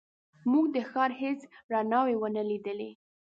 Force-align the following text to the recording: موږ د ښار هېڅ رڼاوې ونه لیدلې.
موږ 0.51 0.65
د 0.75 0.77
ښار 0.89 1.11
هېڅ 1.21 1.39
رڼاوې 1.71 2.15
ونه 2.17 2.41
لیدلې. 2.49 2.91